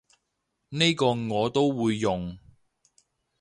[0.69, 2.35] 呢個我都會用